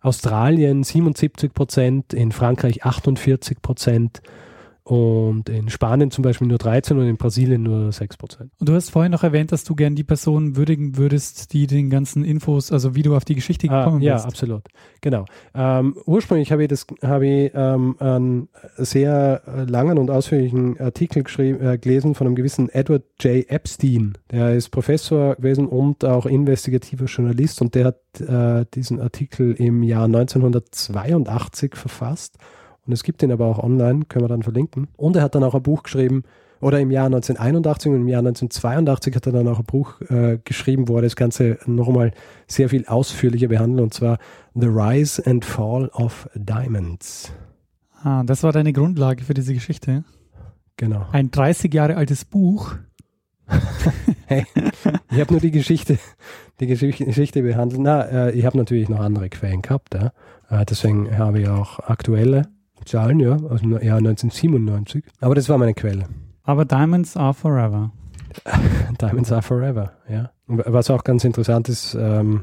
[0.00, 4.22] Australien 77 Prozent, in Frankreich 48 Prozent
[4.84, 8.52] und in Spanien zum Beispiel nur 13 und in Brasilien nur 6 Prozent.
[8.60, 11.88] Und du hast vorhin noch erwähnt, dass du gern die Person würdigen würdest, die den
[11.88, 14.26] ganzen Infos, also wie du auf die Geschichte Ah, gekommen ja, bist.
[14.26, 14.62] absolut.
[15.00, 15.24] Genau.
[15.54, 21.22] Ähm, ursprünglich habe ich, das, habe ich ähm, einen sehr äh, langen und ausführlichen Artikel
[21.22, 23.48] geschrieben, äh, gelesen von einem gewissen Edward J.
[23.48, 24.18] Epstein.
[24.30, 29.82] Der ist Professor gewesen und auch investigativer Journalist und der hat äh, diesen Artikel im
[29.82, 32.36] Jahr 1982 verfasst.
[32.86, 34.88] Und es gibt ihn aber auch online, können wir dann verlinken.
[34.96, 36.24] Und er hat dann auch ein Buch geschrieben,
[36.64, 40.38] oder im Jahr 1981 und im Jahr 1982 hat er dann auch ein Buch äh,
[40.44, 42.12] geschrieben, wo er das Ganze nochmal
[42.46, 44.18] sehr viel ausführlicher behandelt, und zwar
[44.54, 47.32] The Rise and Fall of Diamonds.
[48.02, 50.04] Ah, das war deine Grundlage für diese Geschichte.
[50.78, 51.06] Genau.
[51.12, 52.74] Ein 30 Jahre altes Buch.
[54.26, 54.46] Hey,
[55.10, 55.98] ich habe nur die Geschichte,
[56.58, 57.82] die Geschichte, behandelt.
[57.82, 60.12] Na, äh, ich habe natürlich noch andere Quellen gehabt, ja.
[60.48, 62.48] Äh, deswegen habe ich auch aktuelle
[62.84, 65.04] Zahlen, ja, aus dem Jahr 1997.
[65.20, 66.06] Aber das war meine Quelle.
[66.42, 67.90] Aber Diamonds are forever.
[69.00, 70.30] Diamonds are forever, ja.
[70.46, 72.42] Was auch ganz interessant ist, ähm,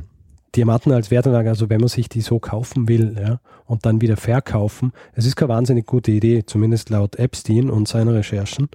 [0.56, 4.18] Diamanten als Wertanlage, also wenn man sich die so kaufen will, ja, und dann wieder
[4.18, 8.70] verkaufen, es ist keine wahnsinnig gute Idee, zumindest laut Epstein und seiner Recherchen.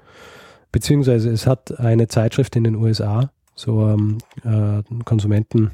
[0.73, 5.73] Beziehungsweise es hat eine Zeitschrift in den USA, so ähm, äh, Konsumenten,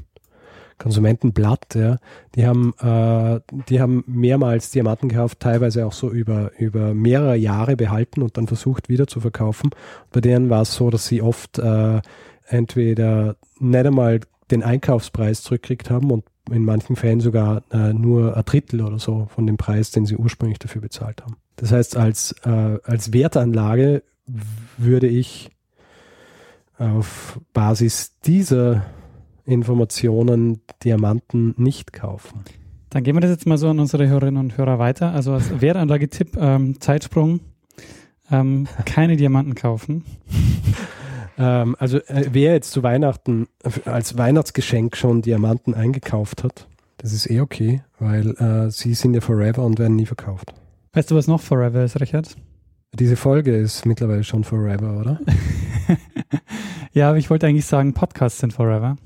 [0.83, 1.99] Konsumentenblatt, ja,
[2.35, 7.77] die haben, äh, die haben mehrmals Diamanten gekauft, teilweise auch so über, über mehrere Jahre
[7.77, 9.71] behalten und dann versucht wieder zu verkaufen.
[10.11, 12.01] Bei denen war es so, dass sie oft äh,
[12.49, 18.45] entweder nicht einmal den Einkaufspreis zurückgekriegt haben und in manchen Fällen sogar äh, nur ein
[18.45, 21.37] Drittel oder so von dem Preis, den sie ursprünglich dafür bezahlt haben.
[21.57, 24.03] Das heißt, als, äh, als Wertanlage
[24.79, 25.51] würde ich
[26.77, 28.85] auf Basis dieser
[29.45, 32.45] Informationen Diamanten nicht kaufen.
[32.91, 35.13] Dann geben wir das jetzt mal so an unsere Hörerinnen und Hörer weiter.
[35.13, 37.41] Also als Wertanlage-Tipp, ähm, Zeitsprung,
[38.31, 40.05] ähm, keine Diamanten kaufen.
[41.39, 47.13] Ähm, also äh, wer jetzt zu Weihnachten äh, als Weihnachtsgeschenk schon Diamanten eingekauft hat, das
[47.13, 50.53] ist eh okay, weil äh, sie sind ja forever und werden nie verkauft.
[50.93, 52.37] Weißt du, was noch forever ist, Richard?
[52.93, 55.21] Diese Folge ist mittlerweile schon forever, oder?
[56.93, 58.99] ja, aber ich wollte eigentlich sagen, Podcasts sind forever.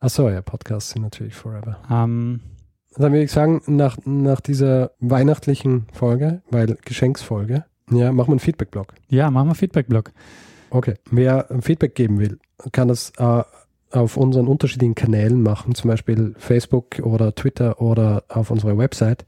[0.00, 1.78] Achso, ja, Podcasts sind natürlich forever.
[1.90, 2.40] Ähm,
[2.96, 8.38] Dann würde ich sagen, nach, nach dieser weihnachtlichen Folge, weil Geschenksfolge, ja, machen wir einen
[8.40, 8.94] Feedback-Blog.
[9.08, 10.12] ja, machen wir Feedback-Blog.
[10.70, 10.94] Okay.
[11.10, 12.38] Wer Feedback geben will,
[12.72, 13.42] kann das äh,
[13.90, 19.24] auf unseren unterschiedlichen Kanälen machen, zum Beispiel Facebook oder Twitter oder auf unserer Website.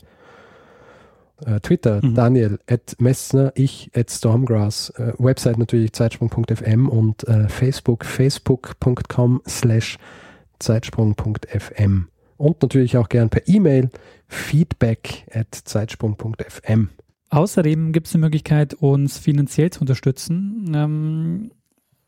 [1.46, 2.14] Äh, Twitter, Mhm.
[2.14, 9.96] Daniel, at Messner, ich, at Stormgrass, äh, Website natürlich zeitsprung.fm und äh, Facebook, facebook.com slash
[10.60, 12.08] zeitsprung.fm.
[12.36, 13.90] Und natürlich auch gern per E-Mail
[14.28, 16.88] feedback at zeitsprung.fm.
[17.30, 20.72] Außerdem gibt es die Möglichkeit, uns finanziell zu unterstützen.
[20.74, 21.50] Ähm,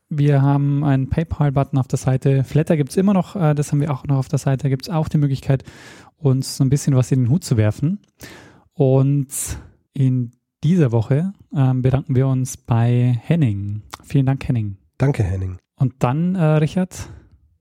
[0.09, 2.43] wir haben einen PayPal-Button auf der Seite.
[2.43, 4.63] Flatter gibt es immer noch, äh, das haben wir auch noch auf der Seite.
[4.63, 5.63] Da gibt es auch die Möglichkeit,
[6.17, 7.99] uns so ein bisschen was in den Hut zu werfen.
[8.73, 9.27] Und
[9.93, 10.31] in
[10.63, 13.81] dieser Woche ähm, bedanken wir uns bei Henning.
[14.03, 14.77] Vielen Dank, Henning.
[14.97, 15.57] Danke, Henning.
[15.75, 17.09] Und dann, äh, Richard,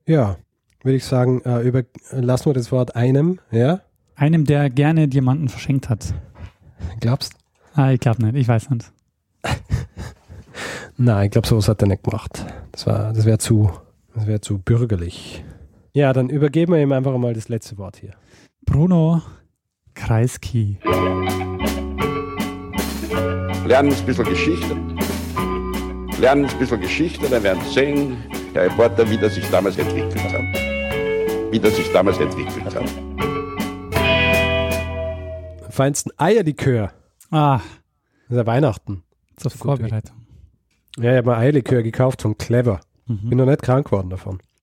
[0.06, 0.36] Ja,
[0.84, 3.80] würde ich sagen, äh, über, lassen wir das Wort einem, ja?
[4.16, 6.14] einem, der gerne Diamanten verschenkt hat.
[7.00, 7.34] Glaubst?
[7.74, 8.92] Ah, ich glaube nicht, ich weiß nicht.
[10.96, 12.44] Nein, ich glaube, sowas hat er nicht gemacht.
[12.72, 13.70] Das war, das wäre zu,
[14.14, 15.44] das wäre zu bürgerlich.
[15.92, 18.12] Ja, dann übergeben wir ihm einfach mal das letzte Wort hier.
[18.64, 19.22] Bruno
[19.94, 20.78] Kreisky.
[23.66, 24.76] Lernen ein bisschen Geschichte.
[26.18, 28.16] Lernen ein bisschen Geschichte, dann werden Sie sehen,
[28.54, 30.61] der Reporter, wie das sich damals entwickelt hat.
[31.52, 32.84] Wie das sich damals entwickelt hat.
[35.70, 36.92] Feinsten Eierlikör.
[37.30, 39.02] Ah, Das ist ja Weihnachten.
[39.36, 40.16] zur Vorbereitung.
[40.98, 42.80] Ja, ich habe mal Eierlikör gekauft von Clever.
[43.06, 43.28] Mhm.
[43.28, 44.38] Bin noch nicht krank geworden davon.